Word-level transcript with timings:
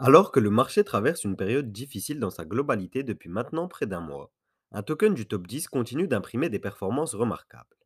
Alors 0.00 0.30
que 0.30 0.38
le 0.38 0.50
marché 0.50 0.84
traverse 0.84 1.24
une 1.24 1.36
période 1.36 1.72
difficile 1.72 2.20
dans 2.20 2.30
sa 2.30 2.44
globalité 2.44 3.02
depuis 3.02 3.28
maintenant 3.28 3.66
près 3.66 3.86
d'un 3.86 4.00
mois, 4.00 4.32
un 4.70 4.84
token 4.84 5.12
du 5.12 5.26
top 5.26 5.48
10 5.48 5.66
continue 5.66 6.06
d'imprimer 6.06 6.48
des 6.48 6.60
performances 6.60 7.16
remarquables. 7.16 7.76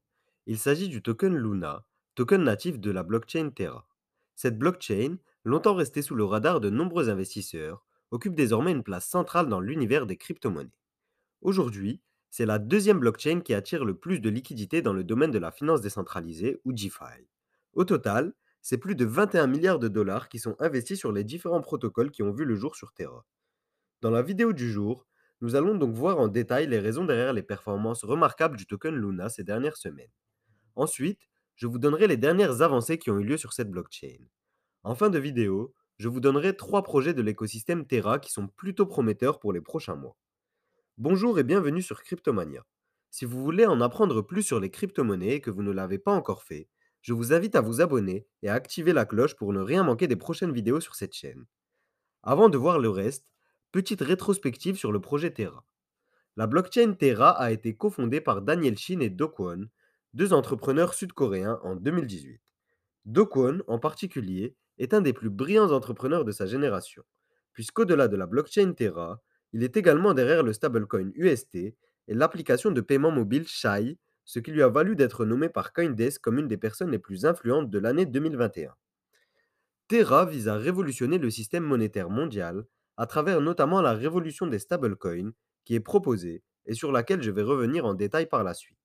Il 0.45 0.59
s'agit 0.59 0.91
du 0.91 1.01
token 1.01 1.35
Luna, 1.35 1.87
token 2.15 2.45
natif 2.45 2.79
de 2.79 2.91
la 2.91 3.03
blockchain 3.03 3.49
Terra. 3.49 3.89
Cette 4.35 4.59
blockchain, 4.59 5.17
longtemps 5.45 5.75
restée 5.75 6.03
sous 6.03 6.15
le 6.15 6.25
radar 6.25 6.61
de 6.61 6.69
nombreux 6.69 7.09
investisseurs, 7.09 7.87
occupe 8.11 8.35
désormais 8.35 8.73
une 8.73 8.83
place 8.83 9.09
centrale 9.09 9.49
dans 9.49 9.61
l'univers 9.61 10.05
des 10.05 10.19
crypto-monnaies. 10.19 10.77
Aujourd'hui, 11.41 12.03
c'est 12.29 12.45
la 12.45 12.59
deuxième 12.59 12.99
blockchain 12.99 13.41
qui 13.41 13.55
attire 13.55 13.87
le 13.87 13.97
plus 13.97 14.21
de 14.21 14.29
liquidités 14.29 14.83
dans 14.83 14.93
le 14.93 15.05
domaine 15.05 15.31
de 15.31 15.39
la 15.39 15.51
finance 15.51 15.81
décentralisée 15.81 16.61
ou 16.67 16.75
DeFi. 16.75 17.27
Au 17.73 17.85
total, 17.85 18.35
c'est 18.63 18.79
plus 18.79 18.95
de 18.95 19.05
21 19.05 19.49
milliards 19.49 19.81
de 19.81 19.89
dollars 19.89 20.29
qui 20.29 20.39
sont 20.39 20.57
investis 20.61 20.99
sur 20.99 21.13
les 21.13 21.25
différents 21.25 21.61
protocoles 21.61 22.13
qui 22.13 22.23
ont 22.23 22.33
vu 22.33 22.45
le 22.45 22.55
jour 22.55 22.77
sur 22.77 22.93
Terra. 22.93 23.27
Dans 24.01 24.11
la 24.11 24.23
vidéo 24.23 24.53
du 24.53 24.71
jour, 24.71 25.07
nous 25.41 25.57
allons 25.57 25.75
donc 25.75 25.95
voir 25.95 26.21
en 26.21 26.29
détail 26.29 26.69
les 26.69 26.79
raisons 26.79 27.05
derrière 27.05 27.33
les 27.33 27.43
performances 27.43 28.05
remarquables 28.05 28.57
du 28.57 28.67
token 28.67 28.95
Luna 28.95 29.29
ces 29.29 29.43
dernières 29.43 29.77
semaines. 29.77 30.13
Ensuite, 30.77 31.29
je 31.57 31.67
vous 31.67 31.79
donnerai 31.79 32.07
les 32.07 32.17
dernières 32.17 32.63
avancées 32.63 32.99
qui 32.99 33.11
ont 33.11 33.19
eu 33.19 33.25
lieu 33.25 33.37
sur 33.37 33.53
cette 33.53 33.71
blockchain. 33.71 34.19
En 34.85 34.95
fin 34.95 35.11
de 35.11 35.19
vidéo, 35.19 35.75
je 35.99 36.09
vous 36.09 36.21
donnerai 36.21 36.57
trois 36.57 36.85
projets 36.85 37.15
de 37.15 37.23
l'écosystème 37.23 37.87
Terra 37.87 38.21
qui 38.21 38.31
sont 38.31 38.47
plutôt 38.47 38.87
prometteurs 38.87 39.41
pour 39.41 39.53
les 39.53 39.61
prochains 39.61 39.97
mois. 39.97 40.17
Bonjour 40.99 41.39
et 41.39 41.45
bienvenue 41.45 41.83
sur 41.83 42.03
Cryptomania. 42.03 42.65
Si 43.11 43.25
vous 43.25 43.43
voulez 43.43 43.67
en 43.67 43.81
apprendre 43.81 44.23
plus 44.23 44.43
sur 44.43 44.61
les 44.61 44.71
crypto-monnaies 44.71 45.35
et 45.35 45.41
que 45.41 45.51
vous 45.51 45.63
ne 45.63 45.73
l'avez 45.73 45.99
pas 45.99 46.13
encore 46.13 46.45
fait, 46.45 46.69
je 47.03 47.13
vous 47.13 47.33
invite 47.33 47.57
à 47.57 47.61
vous 47.61 47.81
abonner 47.81 48.27
et 48.43 48.49
à 48.49 48.55
activer 48.55 48.93
la 48.93 49.05
cloche 49.05 49.35
pour 49.35 49.53
ne 49.53 49.61
rien 49.61 49.83
manquer 49.83 50.07
des 50.07 50.17
prochaines 50.17 50.53
vidéos 50.53 50.81
sur 50.81 50.95
cette 50.95 51.15
chaîne. 51.15 51.45
Avant 52.23 52.49
de 52.49 52.57
voir 52.57 52.79
le 52.79 52.89
reste, 52.89 53.33
petite 53.73 54.01
rétrospective 54.01 54.77
sur 54.77 54.93
le 54.93 55.01
projet 55.01 55.33
Terra. 55.33 55.65
La 56.37 56.47
blockchain 56.47 56.95
Terra 56.95 57.31
a 57.31 57.51
été 57.51 57.75
cofondée 57.77 58.21
par 58.21 58.41
Daniel 58.41 58.79
Shin 58.79 59.01
et 59.01 59.11
Do 59.11 59.29
Kwon, 59.29 59.67
deux 60.15 60.33
entrepreneurs 60.33 60.95
sud-coréens 60.95 61.59
en 61.63 61.75
2018. 61.75 62.41
Do 63.05 63.27
Kwon, 63.27 63.63
en 63.67 63.79
particulier, 63.79 64.55
est 64.79 64.95
un 64.95 65.01
des 65.01 65.13
plus 65.13 65.31
brillants 65.31 65.73
entrepreneurs 65.73 66.25
de 66.25 66.33
sa 66.33 66.47
génération, 66.47 67.03
puisqu'au-delà 67.53 68.09
de 68.09 68.17
la 68.17 68.27
blockchain 68.27 68.73
Terra, 68.73 69.21
il 69.53 69.65
est 69.65 69.77
également 69.77 70.15
derrière 70.15 70.43
le 70.43 70.53
stablecoin 70.53 71.11
UST 71.15 71.57
et 71.57 71.75
l'application 72.09 72.71
de 72.71 72.81
paiement 72.81 73.11
mobile 73.11 73.47
Shai, 73.47 73.99
ce 74.25 74.39
qui 74.39 74.51
lui 74.51 74.63
a 74.63 74.69
valu 74.69 74.97
d'être 74.97 75.25
nommé 75.25 75.49
par 75.49 75.73
Coindesk 75.73 76.21
comme 76.21 76.39
une 76.39 76.49
des 76.49 76.57
personnes 76.57 76.91
les 76.91 76.99
plus 76.99 77.27
influentes 77.27 77.71
de 77.71 77.79
l'année 77.79 78.07
2021. 78.07 78.75
Terra 79.89 80.25
vise 80.25 80.49
à 80.49 80.57
révolutionner 80.57 81.19
le 81.19 81.31
système 81.31 81.65
monétaire 81.65 82.09
mondial 82.09 82.65
à 82.97 83.07
travers 83.07 83.41
notamment 83.41 83.83
la 83.83 83.93
révolution 83.93 84.47
des 84.47 84.59
stablecoins 84.59 85.33
qui 85.65 85.75
est 85.75 85.81
proposée 85.81 86.43
et 86.67 86.75
sur 86.75 86.93
laquelle 86.93 87.23
je 87.23 87.31
vais 87.31 87.43
revenir 87.43 87.85
en 87.85 87.95
détail 87.95 88.27
par 88.27 88.45
la 88.45 88.55
suite. 88.55 88.79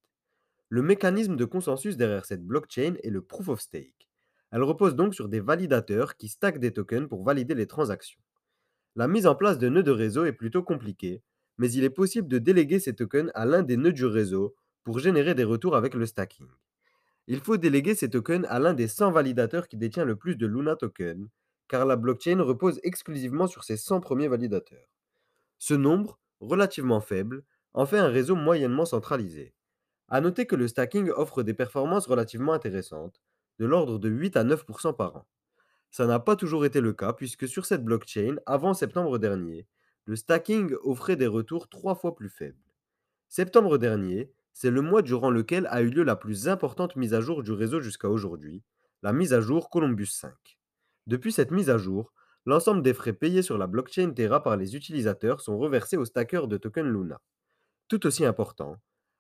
Le 0.70 0.82
mécanisme 0.82 1.36
de 1.36 1.46
consensus 1.46 1.96
derrière 1.96 2.26
cette 2.26 2.46
blockchain 2.46 2.96
est 3.04 3.10
le 3.10 3.22
proof 3.22 3.48
of 3.50 3.62
stake. 3.62 4.10
Elle 4.52 4.64
repose 4.64 4.96
donc 4.96 5.14
sur 5.14 5.30
des 5.30 5.40
validateurs 5.40 6.16
qui 6.18 6.28
stackent 6.30 6.60
des 6.60 6.74
tokens 6.74 7.08
pour 7.08 7.24
valider 7.24 7.56
les 7.56 7.68
transactions. 7.68 8.20
La 8.96 9.08
mise 9.08 9.28
en 9.28 9.36
place 9.36 9.60
de 9.60 9.70
nœuds 9.70 9.84
de 9.84 9.92
réseau 9.92 10.26
est 10.26 10.34
plutôt 10.34 10.64
compliquée, 10.64 11.22
mais 11.58 11.72
il 11.72 11.84
est 11.84 11.90
possible 11.90 12.28
de 12.28 12.38
déléguer 12.38 12.80
ces 12.80 12.96
tokens 12.96 13.32
à 13.34 13.46
l'un 13.46 13.64
des 13.64 13.78
nœuds 13.78 13.94
du 13.94 14.06
réseau 14.06 14.56
pour 14.88 15.00
générer 15.00 15.36
des 15.36 15.44
retours 15.44 15.76
avec 15.76 15.96
le 15.96 16.06
stacking. 16.06 16.48
Il 17.28 17.42
faut 17.42 17.58
déléguer 17.58 17.94
ces 17.94 18.10
tokens 18.10 18.46
à 18.48 18.58
l'un 18.58 18.74
des 18.74 18.88
100 18.88 19.12
validateurs 19.12 19.68
qui 19.68 19.76
détient 19.76 20.06
le 20.06 20.16
plus 20.16 20.38
de 20.38 20.48
Luna 20.48 20.78
tokens, 20.78 21.28
car 21.68 21.86
la 21.86 21.98
blockchain 21.98 22.42
repose 22.42 22.80
exclusivement 22.84 23.48
sur 23.48 23.66
ces 23.66 23.76
100 23.76 24.00
premiers 24.00 24.30
validateurs. 24.30 24.88
Ce 25.60 25.74
nombre, 25.74 26.22
relativement 26.40 27.02
faible, 27.02 27.44
en 27.74 27.86
fait 27.86 27.98
un 27.98 28.08
réseau 28.08 28.36
moyennement 28.36 28.86
centralisé. 28.86 29.54
A 30.08 30.22
noter 30.22 30.46
que 30.46 30.56
le 30.56 30.70
stacking 30.70 31.10
offre 31.10 31.44
des 31.44 31.54
performances 31.54 32.08
relativement 32.08 32.54
intéressantes, 32.54 33.22
de 33.60 33.66
l'ordre 33.66 34.00
de 34.00 34.08
8 34.08 34.38
à 34.38 34.46
9% 34.46 34.96
par 34.96 35.18
an. 35.18 35.28
Ça 35.92 36.06
n'a 36.06 36.20
pas 36.22 36.38
toujours 36.38 36.64
été 36.64 36.80
le 36.80 36.94
cas 36.94 37.12
puisque 37.12 37.50
sur 37.50 37.66
cette 37.66 37.84
blockchain, 37.84 38.38
avant 38.46 38.74
septembre 38.74 39.20
dernier, 39.20 39.68
le 40.06 40.16
stacking 40.16 40.74
offrait 40.82 41.18
des 41.18 41.28
retours 41.28 41.68
trois 41.68 41.96
fois 41.96 42.16
plus 42.16 42.30
faibles. 42.30 42.64
Septembre 43.28 43.78
dernier, 43.78 44.32
c'est 44.60 44.72
le 44.72 44.82
mois 44.82 45.04
durant 45.04 45.30
lequel 45.30 45.68
a 45.70 45.84
eu 45.84 45.90
lieu 45.92 46.02
la 46.02 46.16
plus 46.16 46.48
importante 46.48 46.96
mise 46.96 47.14
à 47.14 47.22
jour 47.22 47.44
du 47.44 47.52
réseau 47.52 47.80
jusqu'à 47.80 48.10
aujourd'hui, 48.10 48.64
la 49.04 49.14
mise 49.14 49.32
à 49.32 49.40
jour 49.40 49.70
Columbus 49.70 50.08
5. 50.08 50.34
Depuis 51.06 51.32
cette 51.32 51.52
mise 51.52 51.70
à 51.70 51.78
jour, 51.78 52.12
l'ensemble 52.48 52.82
des 52.82 52.96
frais 52.96 53.14
payés 53.14 53.44
sur 53.44 53.60
la 53.60 53.68
blockchain 53.68 54.10
Terra 54.14 54.42
par 54.42 54.58
les 54.58 54.76
utilisateurs 54.76 55.42
sont 55.42 55.60
reversés 55.60 55.96
aux 55.96 56.06
stackers 56.06 56.48
de 56.48 56.58
token 56.58 56.92
Luna. 56.92 57.22
Tout 57.88 58.08
aussi 58.08 58.26
important, 58.26 58.78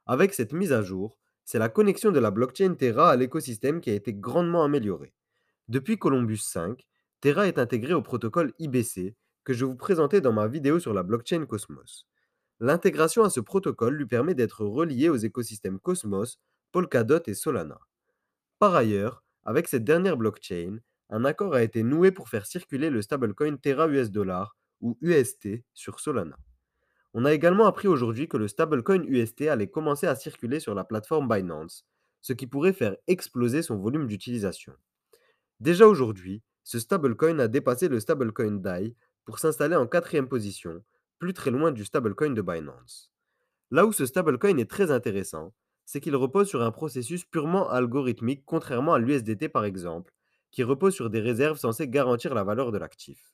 avec 0.07 0.33
cette 0.33 0.53
mise 0.53 0.73
à 0.73 0.81
jour, 0.81 1.19
c'est 1.45 1.59
la 1.59 1.69
connexion 1.69 2.11
de 2.11 2.17
la 2.17 2.31
blockchain 2.31 2.73
Terra 2.73 3.11
à 3.11 3.15
l'écosystème 3.15 3.79
qui 3.79 3.91
a 3.91 3.93
été 3.93 4.15
grandement 4.15 4.63
améliorée. 4.63 5.13
Depuis 5.67 5.99
Columbus 5.99 6.37
5, 6.37 6.83
Terra 7.21 7.47
est 7.47 7.59
intégré 7.59 7.93
au 7.93 8.01
protocole 8.01 8.55
IBC 8.57 9.15
que 9.43 9.53
je 9.53 9.65
vous 9.65 9.75
présentais 9.75 10.19
dans 10.19 10.33
ma 10.33 10.47
vidéo 10.47 10.79
sur 10.79 10.95
la 10.95 11.03
blockchain 11.03 11.45
Cosmos. 11.45 12.07
L'intégration 12.59 13.23
à 13.23 13.29
ce 13.29 13.39
protocole 13.39 13.95
lui 13.95 14.07
permet 14.07 14.33
d'être 14.33 14.65
relié 14.65 15.09
aux 15.09 15.15
écosystèmes 15.15 15.79
Cosmos, 15.79 16.39
Polkadot 16.71 17.21
et 17.27 17.35
Solana. 17.35 17.79
Par 18.59 18.75
ailleurs, 18.75 19.23
avec 19.43 19.67
cette 19.67 19.83
dernière 19.83 20.17
blockchain, 20.17 20.79
un 21.09 21.23
accord 21.23 21.53
a 21.53 21.63
été 21.63 21.83
noué 21.83 22.11
pour 22.11 22.29
faire 22.29 22.45
circuler 22.45 22.89
le 22.89 23.01
stablecoin 23.01 23.57
Terra 23.57 23.87
US 23.87 24.11
Dollar 24.11 24.57
ou 24.81 24.97
UST 25.01 25.63
sur 25.73 25.99
Solana. 25.99 26.37
On 27.13 27.25
a 27.25 27.33
également 27.33 27.67
appris 27.67 27.87
aujourd'hui 27.87 28.27
que 28.27 28.37
le 28.37 28.47
stablecoin 28.47 29.03
UST 29.03 29.43
allait 29.43 29.69
commencer 29.69 30.07
à 30.07 30.15
circuler 30.15 30.59
sur 30.59 30.75
la 30.75 30.83
plateforme 30.83 31.27
Binance, 31.27 31.85
ce 32.21 32.33
qui 32.33 32.47
pourrait 32.47 32.73
faire 32.73 32.97
exploser 33.07 33.61
son 33.61 33.77
volume 33.77 34.07
d'utilisation. 34.07 34.73
Déjà 35.59 35.87
aujourd'hui, 35.87 36.43
ce 36.63 36.79
stablecoin 36.79 37.39
a 37.39 37.47
dépassé 37.47 37.87
le 37.87 37.99
stablecoin 37.99 38.59
DAI 38.59 38.95
pour 39.25 39.39
s'installer 39.39 39.75
en 39.75 39.87
quatrième 39.87 40.27
position, 40.27 40.83
plus 41.19 41.33
très 41.33 41.51
loin 41.51 41.71
du 41.71 41.85
stablecoin 41.85 42.31
de 42.31 42.41
Binance. 42.41 43.11
Là 43.71 43.85
où 43.85 43.91
ce 43.91 44.05
stablecoin 44.05 44.57
est 44.57 44.69
très 44.69 44.91
intéressant, 44.91 45.53
c'est 45.85 45.99
qu'il 45.99 46.15
repose 46.15 46.47
sur 46.47 46.61
un 46.61 46.71
processus 46.71 47.25
purement 47.25 47.69
algorithmique, 47.69 48.43
contrairement 48.45 48.93
à 48.93 48.99
l'USDT 48.99 49.49
par 49.49 49.65
exemple, 49.65 50.13
qui 50.51 50.63
repose 50.63 50.93
sur 50.93 51.09
des 51.09 51.19
réserves 51.19 51.57
censées 51.57 51.87
garantir 51.87 52.33
la 52.33 52.43
valeur 52.43 52.71
de 52.71 52.77
l'actif. 52.77 53.33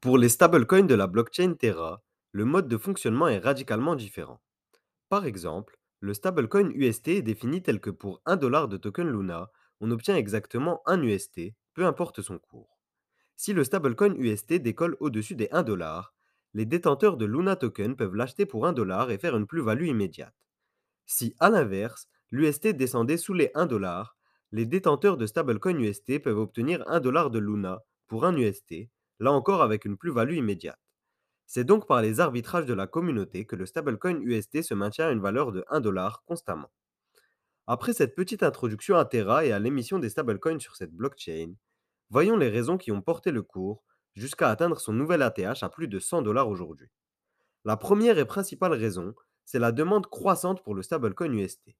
Pour 0.00 0.16
les 0.16 0.28
stablecoins 0.28 0.86
de 0.86 0.94
la 0.94 1.06
blockchain 1.06 1.54
Terra, 1.54 2.02
le 2.32 2.44
mode 2.44 2.68
de 2.68 2.78
fonctionnement 2.78 3.28
est 3.28 3.38
radicalement 3.38 3.96
différent. 3.96 4.40
Par 5.08 5.26
exemple, 5.26 5.78
le 6.00 6.14
stablecoin 6.14 6.70
UST 6.70 7.08
est 7.08 7.22
défini 7.22 7.62
tel 7.62 7.80
que 7.80 7.90
pour 7.90 8.22
1 8.24 8.36
dollar 8.36 8.68
de 8.68 8.76
token 8.76 9.10
Luna, 9.10 9.50
on 9.80 9.90
obtient 9.90 10.16
exactement 10.16 10.82
1 10.86 11.02
UST, 11.02 11.54
peu 11.74 11.84
importe 11.84 12.22
son 12.22 12.38
cours. 12.38 12.78
Si 13.36 13.52
le 13.52 13.64
stablecoin 13.64 14.14
UST 14.14 14.54
décolle 14.54 14.96
au-dessus 15.00 15.34
des 15.34 15.48
1 15.50 15.62
dollar, 15.62 16.14
les 16.54 16.66
détenteurs 16.66 17.16
de 17.16 17.24
Luna 17.24 17.56
Token 17.56 17.96
peuvent 17.96 18.14
l'acheter 18.14 18.46
pour 18.46 18.66
1 18.66 18.72
dollar 18.72 19.10
et 19.10 19.18
faire 19.18 19.36
une 19.36 19.46
plus-value 19.46 19.86
immédiate. 19.86 20.34
Si, 21.06 21.34
à 21.40 21.50
l'inverse, 21.50 22.08
l'UST 22.30 22.68
descendait 22.68 23.16
sous 23.16 23.34
les 23.34 23.50
1 23.54 23.66
dollar, 23.66 24.16
les 24.52 24.66
détenteurs 24.66 25.16
de 25.16 25.26
stablecoin 25.26 25.78
UST 25.78 26.18
peuvent 26.20 26.38
obtenir 26.38 26.82
1 26.88 27.00
dollar 27.00 27.30
de 27.30 27.38
Luna 27.38 27.82
pour 28.08 28.24
1 28.24 28.36
UST, 28.36 28.88
là 29.20 29.32
encore 29.32 29.62
avec 29.62 29.84
une 29.84 29.96
plus-value 29.96 30.36
immédiate. 30.36 30.80
C'est 31.46 31.64
donc 31.64 31.86
par 31.86 32.02
les 32.02 32.20
arbitrages 32.20 32.66
de 32.66 32.74
la 32.74 32.86
communauté 32.86 33.44
que 33.44 33.56
le 33.56 33.66
stablecoin 33.66 34.20
UST 34.20 34.62
se 34.62 34.74
maintient 34.74 35.08
à 35.08 35.12
une 35.12 35.20
valeur 35.20 35.52
de 35.52 35.64
1 35.68 35.80
dollar 35.80 36.22
constamment. 36.24 36.70
Après 37.66 37.92
cette 37.92 38.16
petite 38.16 38.42
introduction 38.42 38.96
à 38.96 39.04
Terra 39.04 39.44
et 39.44 39.52
à 39.52 39.58
l'émission 39.58 39.98
des 39.98 40.10
stablecoins 40.10 40.58
sur 40.58 40.76
cette 40.76 40.92
blockchain, 40.92 41.54
voyons 42.10 42.36
les 42.36 42.48
raisons 42.48 42.78
qui 42.78 42.92
ont 42.92 43.02
porté 43.02 43.30
le 43.30 43.42
cours 43.42 43.84
jusqu'à 44.14 44.50
atteindre 44.50 44.80
son 44.80 44.92
nouvel 44.92 45.22
ATH 45.22 45.62
à 45.62 45.68
plus 45.68 45.88
de 45.88 45.98
100 45.98 46.22
dollars 46.22 46.48
aujourd'hui. 46.48 46.88
La 47.64 47.76
première 47.76 48.18
et 48.18 48.24
principale 48.24 48.72
raison, 48.72 49.14
c'est 49.44 49.58
la 49.58 49.72
demande 49.72 50.06
croissante 50.06 50.62
pour 50.62 50.74
le 50.74 50.82
stablecoin 50.82 51.32
UST. 51.32 51.76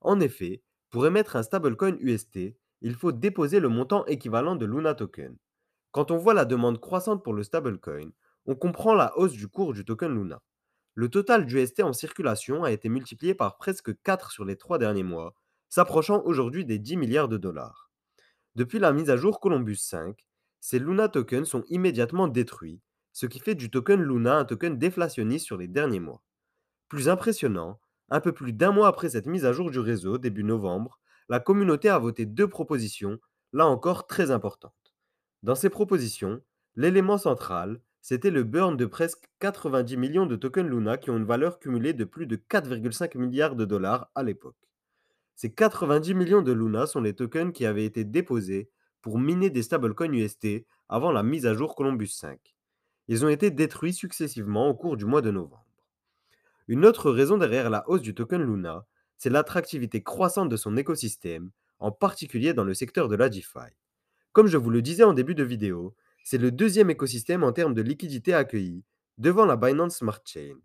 En 0.00 0.20
effet, 0.20 0.62
pour 0.90 1.06
émettre 1.06 1.36
un 1.36 1.42
stablecoin 1.42 1.96
UST, 2.00 2.56
il 2.82 2.94
faut 2.94 3.12
déposer 3.12 3.60
le 3.60 3.68
montant 3.68 4.04
équivalent 4.06 4.56
de 4.56 4.66
Luna 4.66 4.94
Token. 4.94 5.36
Quand 5.92 6.10
on 6.10 6.18
voit 6.18 6.34
la 6.34 6.44
demande 6.44 6.80
croissante 6.80 7.22
pour 7.22 7.32
le 7.32 7.42
stablecoin, 7.42 8.10
on 8.46 8.54
comprend 8.54 8.94
la 8.94 9.16
hausse 9.16 9.32
du 9.32 9.48
cours 9.48 9.72
du 9.72 9.84
token 9.84 10.14
Luna. 10.14 10.42
Le 10.94 11.08
total 11.08 11.46
d'UST 11.46 11.82
en 11.82 11.92
circulation 11.92 12.62
a 12.64 12.70
été 12.70 12.88
multiplié 12.88 13.34
par 13.34 13.56
presque 13.56 14.00
4 14.02 14.30
sur 14.30 14.44
les 14.44 14.56
3 14.56 14.78
derniers 14.78 15.02
mois, 15.02 15.34
s'approchant 15.68 16.22
aujourd'hui 16.24 16.64
des 16.64 16.78
10 16.78 16.96
milliards 16.96 17.28
de 17.28 17.36
dollars. 17.36 17.90
Depuis 18.54 18.78
la 18.78 18.92
mise 18.92 19.10
à 19.10 19.16
jour 19.16 19.40
Columbus 19.40 19.76
5, 19.76 20.24
ces 20.66 20.78
Luna 20.78 21.10
tokens 21.10 21.46
sont 21.46 21.62
immédiatement 21.68 22.26
détruits, 22.26 22.80
ce 23.12 23.26
qui 23.26 23.38
fait 23.38 23.54
du 23.54 23.70
token 23.70 24.02
Luna 24.02 24.38
un 24.38 24.44
token 24.46 24.78
déflationniste 24.78 25.44
sur 25.44 25.58
les 25.58 25.68
derniers 25.68 26.00
mois. 26.00 26.22
Plus 26.88 27.10
impressionnant, 27.10 27.78
un 28.08 28.20
peu 28.20 28.32
plus 28.32 28.54
d'un 28.54 28.72
mois 28.72 28.88
après 28.88 29.10
cette 29.10 29.26
mise 29.26 29.44
à 29.44 29.52
jour 29.52 29.70
du 29.70 29.78
réseau, 29.78 30.16
début 30.16 30.42
novembre, 30.42 30.98
la 31.28 31.38
communauté 31.38 31.90
a 31.90 31.98
voté 31.98 32.24
deux 32.24 32.48
propositions, 32.48 33.18
là 33.52 33.66
encore 33.66 34.06
très 34.06 34.30
importantes. 34.30 34.94
Dans 35.42 35.54
ces 35.54 35.68
propositions, 35.68 36.40
L'élément 36.76 37.18
central, 37.18 37.80
c'était 38.00 38.30
le 38.30 38.42
burn 38.42 38.76
de 38.76 38.86
presque 38.86 39.28
90 39.40 39.98
millions 39.98 40.26
de 40.26 40.34
tokens 40.34 40.68
Luna 40.68 40.96
qui 40.96 41.10
ont 41.10 41.18
une 41.18 41.24
valeur 41.24 41.60
cumulée 41.60 41.92
de 41.92 42.04
plus 42.04 42.26
de 42.26 42.34
4,5 42.34 43.16
milliards 43.16 43.54
de 43.54 43.64
dollars 43.64 44.10
à 44.14 44.24
l'époque. 44.24 44.56
Ces 45.36 45.52
90 45.52 46.14
millions 46.14 46.42
de 46.42 46.52
Luna 46.52 46.86
sont 46.86 47.00
les 47.00 47.14
tokens 47.14 47.52
qui 47.52 47.64
avaient 47.64 47.84
été 47.84 48.02
déposés 48.02 48.70
pour 49.04 49.18
miner 49.18 49.50
des 49.50 49.62
stablecoins 49.62 50.14
UST 50.14 50.64
avant 50.88 51.12
la 51.12 51.22
mise 51.22 51.44
à 51.44 51.52
jour 51.52 51.76
Columbus 51.76 52.06
5. 52.06 52.40
Ils 53.08 53.22
ont 53.22 53.28
été 53.28 53.50
détruits 53.50 53.92
successivement 53.92 54.70
au 54.70 54.74
cours 54.74 54.96
du 54.96 55.04
mois 55.04 55.20
de 55.20 55.30
novembre. 55.30 55.66
Une 56.68 56.86
autre 56.86 57.10
raison 57.10 57.36
derrière 57.36 57.68
la 57.68 57.86
hausse 57.86 58.00
du 58.00 58.14
token 58.14 58.40
Luna, 58.40 58.86
c'est 59.18 59.28
l'attractivité 59.28 60.02
croissante 60.02 60.48
de 60.48 60.56
son 60.56 60.78
écosystème, 60.78 61.50
en 61.80 61.92
particulier 61.92 62.54
dans 62.54 62.64
le 62.64 62.72
secteur 62.72 63.08
de 63.08 63.16
la 63.16 63.28
DeFi. 63.28 63.76
Comme 64.32 64.46
je 64.46 64.56
vous 64.56 64.70
le 64.70 64.80
disais 64.80 65.04
en 65.04 65.12
début 65.12 65.34
de 65.34 65.44
vidéo, 65.44 65.94
c'est 66.24 66.38
le 66.38 66.50
deuxième 66.50 66.88
écosystème 66.88 67.44
en 67.44 67.52
termes 67.52 67.74
de 67.74 67.82
liquidité 67.82 68.32
accueillie, 68.32 68.84
devant 69.18 69.44
la 69.44 69.56
Binance 69.56 69.98
Smart 69.98 70.22
Chain. 70.24 70.56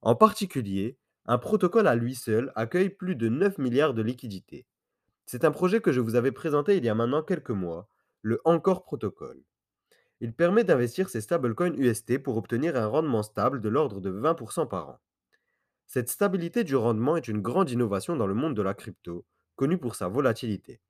En 0.00 0.14
particulier, 0.14 0.96
un 1.26 1.38
protocole 1.38 1.88
à 1.88 1.96
lui 1.96 2.14
seul 2.14 2.52
accueille 2.54 2.90
plus 2.90 3.16
de 3.16 3.28
9 3.28 3.58
milliards 3.58 3.94
de 3.94 4.02
liquidités. 4.02 4.64
C'est 5.26 5.44
un 5.44 5.50
projet 5.50 5.80
que 5.80 5.92
je 5.92 6.00
vous 6.00 6.16
avais 6.16 6.32
présenté 6.32 6.76
il 6.76 6.84
y 6.84 6.88
a 6.88 6.94
maintenant 6.94 7.22
quelques 7.22 7.50
mois, 7.50 7.88
le 8.22 8.40
Encore 8.44 8.84
Protocol. 8.84 9.42
Il 10.20 10.34
permet 10.34 10.64
d'investir 10.64 11.08
ses 11.08 11.20
stablecoins 11.20 11.74
UST 11.74 12.22
pour 12.22 12.36
obtenir 12.36 12.76
un 12.76 12.86
rendement 12.86 13.22
stable 13.22 13.60
de 13.60 13.68
l'ordre 13.68 14.00
de 14.00 14.10
20% 14.10 14.68
par 14.68 14.88
an. 14.88 15.00
Cette 15.86 16.08
stabilité 16.08 16.64
du 16.64 16.76
rendement 16.76 17.16
est 17.16 17.28
une 17.28 17.42
grande 17.42 17.70
innovation 17.70 18.16
dans 18.16 18.26
le 18.26 18.34
monde 18.34 18.54
de 18.54 18.62
la 18.62 18.74
crypto, 18.74 19.26
connu 19.56 19.78
pour 19.78 19.94
sa 19.94 20.08
volatilité. 20.08 20.80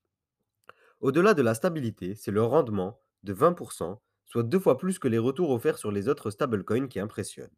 Au-delà 1.01 1.35
de 1.35 1.43
la 1.43 1.55
stabilité, 1.55 2.15
c'est 2.15 2.31
le 2.31 2.43
rendement 2.43 3.01
de 3.23 3.35
20%, 3.35 3.99
soit 4.25 4.43
deux 4.43 4.59
fois 4.59 4.79
plus 4.79 4.99
que 4.99 5.09
les 5.09 5.19
retours 5.19 5.51
offerts 5.51 5.79
sur 5.79 5.91
les 5.91 6.09
autres 6.09 6.31
stablecoins 6.31 6.89
qui 6.89 7.01
impressionnent. 7.01 7.57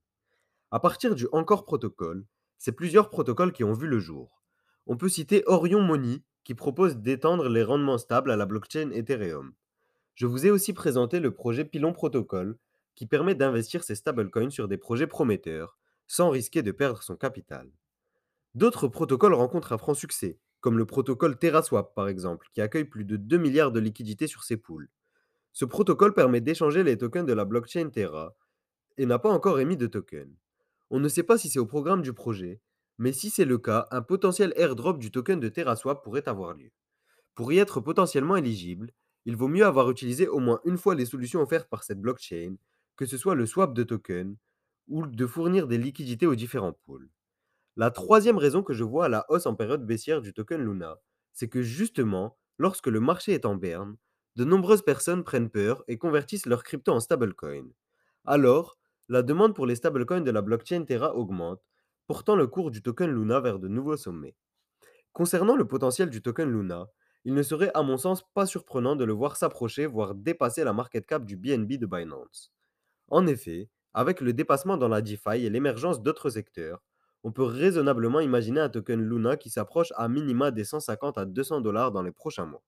À 0.71 0.81
partir 0.81 1.15
du 1.15 1.27
Encore 1.33 1.65
protocole, 1.65 2.27
c'est 2.59 2.73
plusieurs 2.73 3.11
protocoles 3.11 3.53
qui 3.53 3.65
ont 3.65 3.73
vu 3.73 3.87
le 3.87 3.99
jour. 3.99 4.43
On 4.87 4.97
peut 4.97 5.09
citer 5.09 5.43
Orion 5.47 5.81
Money, 5.81 6.23
qui 6.47 6.55
propose 6.55 6.99
d'étendre 6.99 7.49
les 7.49 7.65
rendements 7.65 7.99
stables 7.99 8.31
à 8.31 8.37
la 8.37 8.47
blockchain 8.47 8.93
Ethereum. 8.93 9.53
Je 10.15 10.27
vous 10.27 10.47
ai 10.47 10.53
aussi 10.53 10.73
présenté 10.73 11.19
le 11.19 11.33
projet 11.33 11.65
Pylon 11.65 11.93
Protocol, 11.93 12.57
qui 12.95 13.05
permet 13.05 13.35
d'investir 13.35 13.83
ses 13.83 13.97
stablecoins 13.97 14.51
sur 14.51 14.69
des 14.69 14.77
projets 14.77 15.09
prometteurs, 15.09 15.77
sans 16.07 16.31
risquer 16.31 16.63
de 16.63 16.71
perdre 16.71 17.03
son 17.03 17.17
capital. 17.17 17.69
D'autres 18.55 18.87
protocoles 18.87 19.35
rencontrent 19.35 19.73
un 19.73 19.79
franc 19.79 19.95
succès, 19.95 20.39
comme 20.61 20.79
le 20.79 20.87
protocole 20.87 21.37
TerraSwap 21.37 21.97
par 21.97 22.07
exemple, 22.07 22.47
qui 22.53 22.61
accueille 22.61 22.85
plus 22.85 23.05
de 23.05 23.17
2 23.17 23.39
milliards 23.39 23.73
de 23.73 23.81
liquidités 23.81 24.29
sur 24.29 24.45
ses 24.45 24.57
pools. 24.57 24.89
Ce 25.53 25.65
protocole 25.65 26.15
permet 26.15 26.41
d'échanger 26.41 26.85
les 26.85 26.97
tokens 26.97 27.27
de 27.27 27.33
la 27.33 27.45
blockchain 27.45 27.89
Terra 27.89 28.37
et 28.99 29.07
n'a 29.07 29.19
pas 29.19 29.31
encore 29.33 29.59
émis 29.59 29.77
de 29.77 29.89
token. 29.89 30.33
On 30.91 31.01
ne 31.01 31.09
sait 31.09 31.25
pas 31.25 31.39
si 31.39 31.51
c'est 31.51 31.59
au 31.59 31.67
programme 31.67 32.03
du 32.03 32.13
projet, 32.13 32.61
mais 32.99 33.13
si 33.13 33.31
c'est 33.31 33.45
le 33.45 33.59
cas, 33.59 33.87
un 33.91 34.03
potentiel 34.03 34.53
airdrop 34.57 34.99
du 34.99 35.11
token 35.11 35.41
de 35.41 35.49
TerraSwap 35.49 36.03
pourrait 36.03 36.29
avoir 36.29 36.55
lieu. 36.55 36.71
Pour 37.35 37.53
y 37.53 37.59
être 37.59 37.81
potentiellement 37.81 38.37
éligible, 38.37 38.93
il 39.27 39.37
vaut 39.37 39.49
mieux 39.49 39.67
avoir 39.67 39.91
utilisé 39.91 40.29
au 40.29 40.39
moins 40.39 40.61
une 40.65 40.79
fois 40.79 40.95
les 40.95 41.07
solutions 41.07 41.43
offertes 41.43 41.69
par 41.69 41.85
cette 41.85 42.01
blockchain, 42.01 42.57
que 42.97 43.07
ce 43.07 43.19
soit 43.19 43.35
le 43.35 43.47
swap 43.47 43.75
de 43.75 43.85
token 43.85 44.37
ou 44.89 45.07
de 45.07 45.27
fournir 45.27 45.67
des 45.69 45.79
liquidités 45.79 46.27
aux 46.27 46.35
différents 46.37 46.73
pools. 46.87 47.09
La 47.77 47.91
troisième 47.91 48.39
raison 48.39 48.63
que 48.63 48.75
je 48.75 48.85
vois 48.85 49.07
à 49.07 49.09
la 49.09 49.25
hausse 49.31 49.47
en 49.47 49.55
période 49.55 49.87
baissière 49.87 50.21
du 50.23 50.33
token 50.35 50.63
Luna, 50.63 50.99
c'est 51.33 51.49
que 51.49 51.63
justement, 51.63 52.37
lorsque 52.59 52.87
le 52.89 53.01
marché 53.01 53.33
est 53.33 53.47
en 53.47 53.55
berne, 53.57 53.97
de 54.37 54.45
nombreuses 54.45 54.83
personnes 54.83 55.25
prennent 55.25 55.51
peur 55.51 55.85
et 55.89 55.99
convertissent 55.99 56.47
leur 56.47 56.63
crypto 56.65 56.93
en 56.93 57.01
stablecoin. 57.01 57.69
Alors, 58.25 58.79
la 59.09 59.23
demande 59.23 59.55
pour 59.55 59.67
les 59.67 59.77
stablecoins 59.77 60.21
de 60.23 60.31
la 60.31 60.43
blockchain 60.43 60.85
Terra 60.85 61.15
augmente, 61.15 61.63
portant 62.07 62.37
le 62.37 62.47
cours 62.47 62.71
du 62.71 62.83
token 62.83 63.11
Luna 63.11 63.41
vers 63.41 63.59
de 63.59 63.69
nouveaux 63.69 63.97
sommets. 63.97 64.37
Concernant 65.13 65.57
le 65.57 65.67
potentiel 65.67 66.11
du 66.11 66.23
token 66.23 66.51
Luna, 66.51 66.89
il 67.25 67.35
ne 67.35 67.43
serait 67.43 67.71
à 67.75 67.83
mon 67.83 67.97
sens 67.97 68.23
pas 68.35 68.47
surprenant 68.47 68.95
de 68.95 69.05
le 69.05 69.13
voir 69.13 69.37
s'approcher, 69.37 69.87
voire 69.87 70.15
dépasser 70.15 70.63
la 70.63 70.73
market 70.73 71.07
cap 71.07 71.25
du 71.25 71.37
BNB 71.37 71.73
de 71.79 71.87
Binance. 71.87 72.53
En 73.09 73.27
effet, 73.27 73.69
avec 73.95 74.21
le 74.21 74.33
dépassement 74.33 74.77
dans 74.77 74.89
la 74.89 75.03
DeFi 75.03 75.45
et 75.45 75.51
l'émergence 75.51 76.03
d'autres 76.03 76.31
secteurs, 76.31 76.83
on 77.25 77.33
peut 77.33 77.43
raisonnablement 77.43 78.21
imaginer 78.21 78.61
un 78.61 78.69
token 78.69 79.03
Luna 79.03 79.37
qui 79.37 79.51
s'approche 79.51 79.93
à 79.97 80.07
minima 80.09 80.53
des 80.53 80.65
150 80.65 81.19
à 81.19 81.25
200 81.25 81.63
dollars 81.63 81.91
dans 81.91 82.03
les 82.03 82.13
prochains 82.13 82.47
mois. 82.47 82.63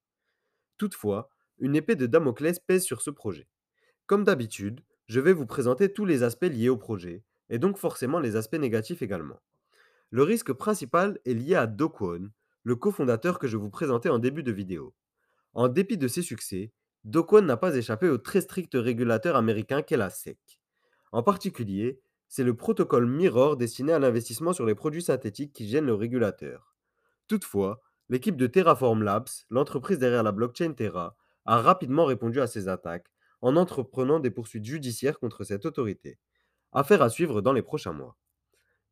Toutefois, 0.79 1.29
une 1.59 1.77
épée 1.77 1.97
de 1.97 2.07
Damoclès 2.07 2.59
pèse 2.59 2.83
sur 2.83 3.03
ce 3.03 3.11
projet. 3.11 3.47
Comme 4.07 4.25
d'habitude, 4.25 4.81
je 5.07 5.21
vais 5.21 5.33
vous 5.33 5.47
présenter 5.47 5.93
tous 5.93 6.05
les 6.05 6.23
aspects 6.23 6.45
liés 6.45 6.69
au 6.69 6.77
projet, 6.77 7.25
et 7.51 7.59
donc 7.59 7.79
forcément 7.79 8.21
les 8.21 8.37
aspects 8.37 8.57
négatifs 8.57 9.03
également. 9.03 9.41
Le 10.11 10.23
risque 10.23 10.53
principal 10.53 11.19
est 11.25 11.35
lié 11.35 11.55
à 11.55 11.67
Do 11.67 11.93
le 12.63 12.77
cofondateur 12.77 13.39
que 13.39 13.47
je 13.47 13.57
vous 13.57 13.71
présentais 13.71 14.09
en 14.09 14.19
début 14.19 14.43
de 14.43 14.53
vidéo. 14.53 14.95
En 15.55 15.69
dépit 15.69 15.97
de 15.97 16.09
ses 16.09 16.23
succès, 16.23 16.73
Do 17.05 17.27
n'a 17.41 17.57
pas 17.57 17.77
échappé 17.77 18.09
au 18.09 18.19
très 18.19 18.41
strict 18.41 18.75
régulateur 18.75 19.37
américain 19.37 19.83
qu'est 19.83 19.97
la 19.97 20.11
SEC. 20.11 20.39
En 21.13 21.23
particulier, 21.23 22.01
c'est 22.29 22.45
le 22.45 22.55
protocole 22.55 23.07
Mirror 23.07 23.57
destiné 23.57 23.93
à 23.93 23.99
l'investissement 23.99 24.53
sur 24.53 24.67
les 24.67 24.75
produits 24.75 25.03
synthétiques 25.03 25.53
qui 25.53 25.69
gêne 25.69 25.87
le 25.87 25.95
régulateur. 25.95 26.75
Toutefois, 27.27 27.81
l'équipe 28.09 28.37
de 28.37 28.47
Terraform 28.47 29.03
Labs, 29.03 29.29
l'entreprise 29.51 29.99
derrière 29.99 30.23
la 30.23 30.33
blockchain 30.33 30.73
Terra, 30.73 31.17
a 31.47 31.63
rapidement 31.63 32.05
répondu 32.05 32.41
à 32.41 32.47
ces 32.47 32.69
attaques 32.69 33.11
en 33.41 33.57
entreprenant 33.57 34.21
des 34.21 34.31
poursuites 34.31 34.65
judiciaires 34.65 35.19
contre 35.19 35.45
cette 35.45 35.65
autorité. 35.65 36.19
Affaire 36.73 37.03
à 37.03 37.09
suivre 37.09 37.41
dans 37.41 37.53
les 37.53 37.63
prochains 37.63 37.93
mois. 37.93 38.17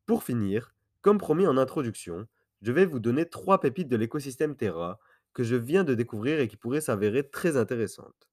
Pour 0.05 0.23
finir, 0.23 0.73
comme 1.01 1.19
promis 1.19 1.45
en 1.45 1.57
introduction, 1.57 2.27
je 2.61 2.71
vais 2.71 2.85
vous 2.85 2.99
donner 2.99 3.29
trois 3.29 3.59
pépites 3.59 3.87
de 3.87 3.95
l'écosystème 3.95 4.55
Terra 4.55 4.99
que 5.33 5.43
je 5.43 5.55
viens 5.55 5.83
de 5.83 5.93
découvrir 5.93 6.39
et 6.39 6.47
qui 6.47 6.57
pourraient 6.57 6.81
s'avérer 6.81 7.29
très 7.29 7.55
intéressantes. 7.55 8.27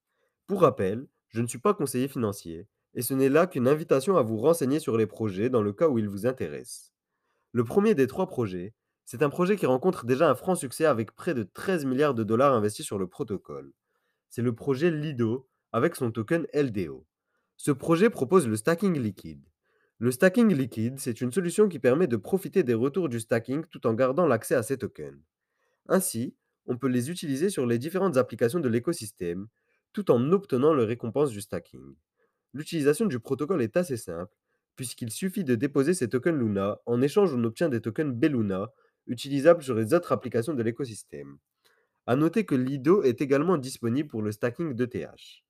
Pour 0.47 0.61
rappel, 0.61 1.07
je 1.29 1.41
ne 1.41 1.47
suis 1.47 1.59
pas 1.59 1.75
conseiller 1.75 2.07
financier, 2.07 2.67
et 2.95 3.03
ce 3.03 3.13
n'est 3.13 3.29
là 3.29 3.45
qu'une 3.45 3.67
invitation 3.67 4.17
à 4.17 4.23
vous 4.23 4.37
renseigner 4.37 4.79
sur 4.79 4.97
les 4.97 5.05
projets 5.05 5.49
dans 5.49 5.61
le 5.61 5.73
cas 5.73 5.89
où 5.89 5.99
ils 5.99 6.09
vous 6.09 6.25
intéressent. 6.25 6.91
Le 7.51 7.63
premier 7.63 7.93
des 7.93 8.07
trois 8.07 8.27
projets, 8.27 8.73
c'est 9.05 9.21
un 9.21 9.29
projet 9.29 9.55
qui 9.57 9.67
rencontre 9.67 10.05
déjà 10.05 10.27
un 10.27 10.35
franc 10.35 10.55
succès 10.55 10.85
avec 10.85 11.11
près 11.11 11.35
de 11.35 11.43
13 11.43 11.85
milliards 11.85 12.15
de 12.15 12.23
dollars 12.23 12.53
investis 12.53 12.85
sur 12.85 12.97
le 12.97 13.07
protocole. 13.07 13.71
C'est 14.29 14.41
le 14.41 14.55
projet 14.55 14.89
Lido 14.89 15.47
avec 15.71 15.95
son 15.95 16.11
token 16.11 16.47
LDO. 16.53 17.05
Ce 17.57 17.71
projet 17.71 18.09
propose 18.09 18.47
le 18.47 18.55
stacking 18.55 18.99
liquide. 18.99 19.43
Le 19.97 20.11
stacking 20.11 20.53
liquide, 20.53 20.99
c'est 20.99 21.21
une 21.21 21.31
solution 21.31 21.69
qui 21.69 21.79
permet 21.79 22.07
de 22.07 22.17
profiter 22.17 22.63
des 22.63 22.73
retours 22.73 23.07
du 23.07 23.19
stacking 23.19 23.63
tout 23.71 23.87
en 23.87 23.93
gardant 23.93 24.27
l'accès 24.27 24.55
à 24.55 24.63
ces 24.63 24.77
tokens. 24.77 25.21
Ainsi, 25.87 26.35
on 26.65 26.77
peut 26.77 26.87
les 26.87 27.09
utiliser 27.09 27.49
sur 27.49 27.65
les 27.65 27.77
différentes 27.77 28.17
applications 28.17 28.59
de 28.59 28.67
l'écosystème, 28.67 29.47
tout 29.93 30.11
en 30.11 30.31
obtenant 30.31 30.73
le 30.73 30.83
récompense 30.83 31.31
du 31.31 31.41
stacking. 31.41 31.95
L'utilisation 32.53 33.05
du 33.05 33.19
protocole 33.19 33.61
est 33.61 33.77
assez 33.77 33.97
simple, 33.97 34.35
puisqu'il 34.75 35.11
suffit 35.11 35.43
de 35.43 35.55
déposer 35.55 35.93
ces 35.93 36.09
tokens 36.09 36.37
Luna, 36.37 36.79
en 36.85 37.01
échange 37.01 37.33
on 37.33 37.43
obtient 37.45 37.69
des 37.69 37.81
tokens 37.81 38.13
Beluna, 38.13 38.71
utilisables 39.07 39.63
sur 39.63 39.75
les 39.75 39.93
autres 39.93 40.11
applications 40.11 40.53
de 40.53 40.63
l'écosystème. 40.63 41.37
A 42.07 42.15
noter 42.15 42.45
que 42.45 42.55
Lido 42.55 43.03
est 43.03 43.21
également 43.21 43.57
disponible 43.57 44.09
pour 44.09 44.21
le 44.21 44.31
stacking 44.31 44.73
d'ETH. 44.73 45.43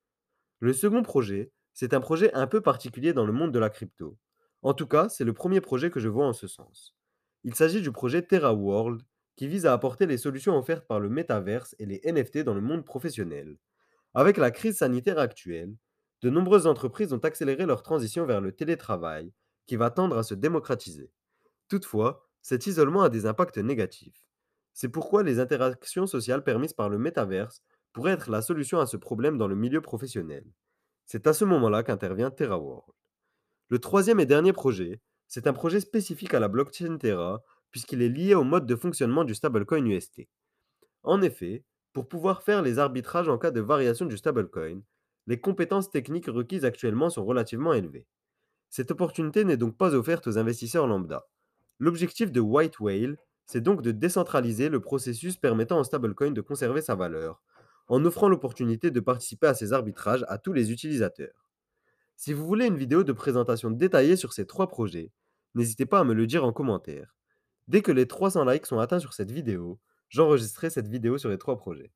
Le 0.59 0.73
second 0.73 1.03
projet, 1.03 1.51
c'est 1.75 1.93
un 1.93 1.99
projet 1.99 2.33
un 2.33 2.47
peu 2.47 2.61
particulier 2.61 3.11
dans 3.11 3.25
le 3.25 3.33
monde 3.33 3.51
de 3.51 3.59
la 3.59 3.69
crypto. 3.69 4.17
En 4.61 4.73
tout 4.73 4.87
cas, 4.87 5.09
c'est 5.09 5.25
le 5.25 5.33
premier 5.33 5.59
projet 5.59 5.91
que 5.91 5.99
je 5.99 6.07
vois 6.07 6.25
en 6.25 6.31
ce 6.31 6.47
sens. 6.47 6.95
Il 7.43 7.53
s'agit 7.53 7.81
du 7.81 7.91
projet 7.91 8.21
Terra 8.21 8.53
World, 8.53 9.01
qui 9.35 9.49
vise 9.49 9.65
à 9.65 9.73
apporter 9.73 10.05
les 10.05 10.17
solutions 10.17 10.57
offertes 10.57 10.87
par 10.87 11.01
le 11.01 11.09
métaverse 11.09 11.75
et 11.77 11.85
les 11.85 12.01
NFT 12.05 12.39
dans 12.39 12.53
le 12.53 12.61
monde 12.61 12.85
professionnel. 12.85 13.57
Avec 14.13 14.37
la 14.37 14.51
crise 14.51 14.77
sanitaire 14.77 15.19
actuelle, 15.19 15.75
de 16.21 16.29
nombreuses 16.29 16.65
entreprises 16.65 17.11
ont 17.11 17.19
accéléré 17.19 17.65
leur 17.65 17.83
transition 17.83 18.25
vers 18.25 18.39
le 18.39 18.53
télétravail, 18.53 19.33
qui 19.67 19.75
va 19.75 19.89
tendre 19.89 20.17
à 20.17 20.23
se 20.23 20.33
démocratiser. 20.33 21.11
Toutefois, 21.67 22.25
cet 22.41 22.67
isolement 22.67 23.01
a 23.03 23.09
des 23.09 23.25
impacts 23.25 23.57
négatifs. 23.57 24.25
C'est 24.71 24.87
pourquoi 24.87 25.23
les 25.23 25.39
interactions 25.39 26.07
sociales 26.07 26.45
permises 26.45 26.73
par 26.73 26.87
le 26.87 26.97
métaverse 26.97 27.63
pourraient 27.91 28.13
être 28.13 28.31
la 28.31 28.41
solution 28.41 28.79
à 28.79 28.85
ce 28.87 28.95
problème 28.95 29.37
dans 29.37 29.47
le 29.49 29.55
milieu 29.55 29.81
professionnel. 29.81 30.45
C'est 31.05 31.27
à 31.27 31.33
ce 31.33 31.45
moment-là 31.45 31.83
qu'intervient 31.83 32.31
TerraWorld. 32.31 32.93
Le 33.69 33.79
troisième 33.79 34.19
et 34.19 34.25
dernier 34.25 34.53
projet, 34.53 35.01
c'est 35.27 35.47
un 35.47 35.53
projet 35.53 35.79
spécifique 35.79 36.33
à 36.33 36.39
la 36.39 36.47
blockchain 36.47 36.97
Terra, 36.97 37.43
puisqu'il 37.69 38.01
est 38.01 38.09
lié 38.09 38.33
au 38.33 38.43
mode 38.43 38.65
de 38.65 38.75
fonctionnement 38.75 39.23
du 39.23 39.35
stablecoin 39.35 39.85
UST. 39.85 40.27
En 41.03 41.21
effet, 41.21 41.63
pour 41.93 42.07
pouvoir 42.07 42.41
faire 42.41 42.61
les 42.61 42.79
arbitrages 42.79 43.29
en 43.29 43.37
cas 43.37 43.51
de 43.51 43.61
variation 43.61 44.05
du 44.05 44.17
stablecoin, 44.17 44.81
les 45.27 45.39
compétences 45.39 45.91
techniques 45.91 46.27
requises 46.27 46.65
actuellement 46.65 47.09
sont 47.09 47.25
relativement 47.25 47.73
élevées. 47.73 48.07
Cette 48.69 48.91
opportunité 48.91 49.45
n'est 49.45 49.57
donc 49.57 49.77
pas 49.77 49.93
offerte 49.93 50.27
aux 50.27 50.37
investisseurs 50.37 50.87
lambda. 50.87 51.27
L'objectif 51.79 52.31
de 52.31 52.39
White 52.39 52.79
Whale, 52.79 53.17
c'est 53.45 53.61
donc 53.61 53.81
de 53.83 53.91
décentraliser 53.91 54.69
le 54.69 54.79
processus 54.79 55.37
permettant 55.37 55.79
au 55.79 55.83
stablecoin 55.83 56.31
de 56.31 56.41
conserver 56.41 56.81
sa 56.81 56.95
valeur, 56.95 57.43
en 57.87 58.03
offrant 58.05 58.29
l'opportunité 58.29 58.91
de 58.91 58.99
participer 58.99 59.47
à 59.47 59.53
ces 59.53 59.73
arbitrages 59.73 60.25
à 60.27 60.37
tous 60.37 60.53
les 60.53 60.71
utilisateurs. 60.71 61.49
Si 62.15 62.33
vous 62.33 62.45
voulez 62.45 62.67
une 62.67 62.77
vidéo 62.77 63.03
de 63.03 63.13
présentation 63.13 63.69
détaillée 63.69 64.15
sur 64.15 64.33
ces 64.33 64.45
trois 64.45 64.67
projets, 64.67 65.11
n'hésitez 65.53 65.85
pas 65.85 65.99
à 65.99 66.03
me 66.03 66.13
le 66.13 66.27
dire 66.27 66.45
en 66.45 66.53
commentaire. 66.53 67.15
Dès 67.67 67.81
que 67.81 67.91
les 67.91 68.07
300 68.07 68.45
likes 68.45 68.65
sont 68.65 68.79
atteints 68.79 68.99
sur 68.99 69.13
cette 69.13 69.31
vidéo, 69.31 69.79
j'enregistrerai 70.09 70.69
cette 70.69 70.87
vidéo 70.87 71.17
sur 71.17 71.29
les 71.29 71.37
trois 71.37 71.57
projets. 71.57 71.91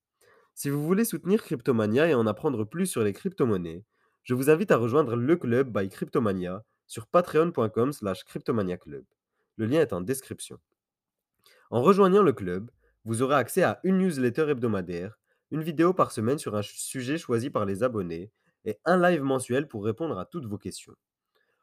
Si 0.55 0.69
vous 0.69 0.85
voulez 0.85 1.05
soutenir 1.05 1.43
Cryptomania 1.43 2.07
et 2.07 2.13
en 2.13 2.27
apprendre 2.27 2.65
plus 2.65 2.87
sur 2.87 3.03
les 3.03 3.13
crypto-monnaies, 3.13 3.85
je 4.23 4.33
vous 4.33 4.49
invite 4.49 4.71
à 4.71 4.77
rejoindre 4.77 5.15
le 5.15 5.35
club 5.35 5.71
by 5.71 5.89
Cryptomania 5.89 6.63
sur 6.87 7.07
patreon.com 7.07 7.93
slash 7.93 8.23
cryptomaniaclub. 8.25 9.05
Le 9.57 9.65
lien 9.65 9.81
est 9.81 9.93
en 9.93 10.01
description. 10.01 10.59
En 11.69 11.81
rejoignant 11.81 12.23
le 12.23 12.33
club, 12.33 12.71
vous 13.05 13.21
aurez 13.21 13.35
accès 13.35 13.63
à 13.63 13.79
une 13.83 13.99
newsletter 13.99 14.49
hebdomadaire, 14.49 15.18
une 15.51 15.63
vidéo 15.63 15.93
par 15.93 16.11
semaine 16.11 16.37
sur 16.37 16.55
un 16.55 16.61
sujet 16.61 17.17
choisi 17.17 17.49
par 17.49 17.65
les 17.65 17.83
abonnés 17.83 18.31
et 18.65 18.79
un 18.85 18.97
live 18.99 19.23
mensuel 19.23 19.67
pour 19.67 19.85
répondre 19.85 20.17
à 20.19 20.25
toutes 20.25 20.45
vos 20.45 20.57
questions. 20.57 20.95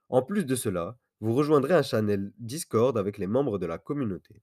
En 0.09 0.23
plus 0.23 0.47
de 0.47 0.55
cela, 0.55 0.99
vous 1.21 1.35
rejoindrez 1.35 1.75
un 1.75 1.83
channel 1.83 2.33
Discord 2.39 2.97
avec 2.99 3.19
les 3.19 3.27
membres 3.27 3.59
de 3.59 3.67
la 3.67 3.79
communauté. 3.79 4.43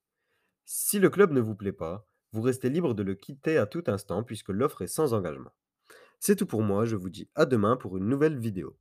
Si 0.65 0.99
le 0.99 1.09
club 1.09 1.31
ne 1.31 1.41
vous 1.41 1.55
plaît 1.55 1.73
pas, 1.73 2.07
vous 2.31 2.41
restez 2.41 2.69
libre 2.69 2.93
de 2.93 3.03
le 3.03 3.15
quitter 3.15 3.57
à 3.57 3.65
tout 3.65 3.83
instant 3.87 4.23
puisque 4.23 4.49
l'offre 4.49 4.81
est 4.81 4.87
sans 4.87 5.13
engagement. 5.13 5.53
C'est 6.19 6.35
tout 6.35 6.45
pour 6.47 6.63
moi, 6.63 6.85
je 6.85 6.95
vous 6.95 7.09
dis 7.09 7.29
à 7.35 7.45
demain 7.45 7.77
pour 7.77 7.97
une 7.97 8.07
nouvelle 8.07 8.37
vidéo. 8.37 8.77